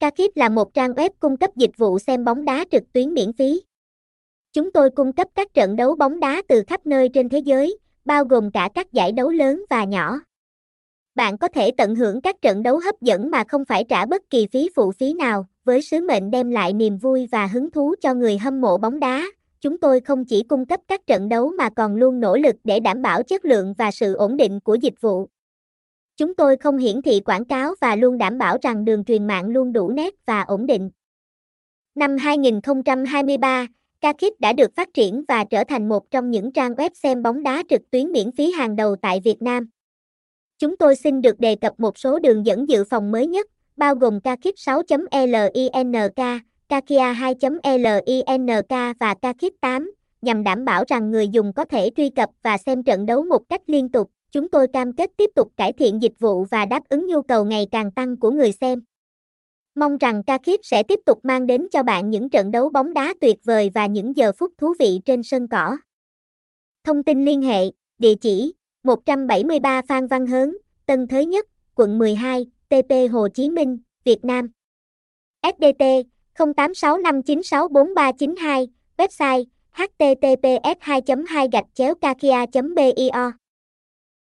[0.00, 3.32] Kakip là một trang web cung cấp dịch vụ xem bóng đá trực tuyến miễn
[3.32, 3.62] phí.
[4.52, 7.78] Chúng tôi cung cấp các trận đấu bóng đá từ khắp nơi trên thế giới,
[8.04, 10.20] bao gồm cả các giải đấu lớn và nhỏ.
[11.14, 14.22] Bạn có thể tận hưởng các trận đấu hấp dẫn mà không phải trả bất
[14.30, 17.94] kỳ phí phụ phí nào, với sứ mệnh đem lại niềm vui và hứng thú
[18.00, 19.24] cho người hâm mộ bóng đá.
[19.60, 22.80] Chúng tôi không chỉ cung cấp các trận đấu mà còn luôn nỗ lực để
[22.80, 25.28] đảm bảo chất lượng và sự ổn định của dịch vụ.
[26.20, 29.48] Chúng tôi không hiển thị quảng cáo và luôn đảm bảo rằng đường truyền mạng
[29.48, 30.90] luôn đủ nét và ổn định.
[31.94, 33.66] Năm 2023,
[34.00, 37.42] Kakip đã được phát triển và trở thành một trong những trang web xem bóng
[37.42, 39.68] đá trực tuyến miễn phí hàng đầu tại Việt Nam.
[40.58, 43.94] Chúng tôi xin được đề cập một số đường dẫn dự phòng mới nhất, bao
[43.94, 46.16] gồm Kakip 6.link,
[46.68, 48.68] Kakia 2.link
[49.00, 49.92] và Kakip 8,
[50.22, 53.48] nhằm đảm bảo rằng người dùng có thể truy cập và xem trận đấu một
[53.48, 54.10] cách liên tục.
[54.32, 57.44] Chúng tôi cam kết tiếp tục cải thiện dịch vụ và đáp ứng nhu cầu
[57.44, 58.82] ngày càng tăng của người xem.
[59.74, 63.14] Mong rằng Kakip sẽ tiếp tục mang đến cho bạn những trận đấu bóng đá
[63.20, 65.76] tuyệt vời và những giờ phút thú vị trên sân cỏ.
[66.84, 67.64] Thông tin liên hệ,
[67.98, 73.78] địa chỉ 173 Phan Văn Hớn, Tân Thới Nhất, quận 12, TP Hồ Chí Minh,
[74.04, 74.50] Việt Nam.
[75.42, 75.82] SDT
[76.34, 81.48] 0865964392, website https 2 2
[82.00, 83.39] kakia bio